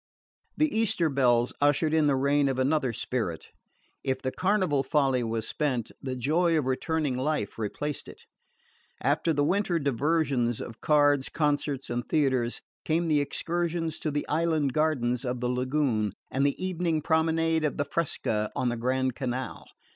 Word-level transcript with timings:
The 0.57 0.75
Easter 0.75 1.09
bells 1.09 1.53
ushered 1.61 1.93
in 1.93 2.07
the 2.07 2.15
reign 2.15 2.49
of 2.49 2.57
another 2.57 2.91
spirit. 2.91 3.49
If 4.03 4.19
the 4.19 4.31
carnival 4.31 4.81
folly 4.81 5.23
was 5.23 5.47
spent, 5.47 5.91
the 6.01 6.15
joy 6.15 6.57
of 6.57 6.65
returning 6.65 7.15
life 7.17 7.59
replaced 7.59 8.07
it. 8.07 8.23
After 9.03 9.31
the 9.31 9.43
winter 9.43 9.77
diversions 9.77 10.59
of 10.59 10.81
cards, 10.81 11.29
concerts 11.29 11.91
and 11.91 12.03
theatres, 12.09 12.61
came 12.83 13.05
the 13.05 13.21
excursions 13.21 13.99
to 13.99 14.09
the 14.09 14.27
island 14.27 14.73
gardens 14.73 15.23
of 15.23 15.39
the 15.39 15.49
lagoon 15.49 16.13
and 16.31 16.47
the 16.47 16.59
evening 16.65 17.03
promenade 17.03 17.63
of 17.63 17.77
the 17.77 17.85
fresca 17.85 18.49
on 18.55 18.69
the 18.69 18.77
Grand 18.77 19.13
Canal. 19.13 19.67